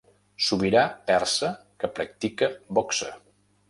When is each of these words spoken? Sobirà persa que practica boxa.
Sobirà 0.45 0.85
persa 1.11 1.53
que 1.79 1.93
practica 2.01 2.53
boxa. 2.81 3.17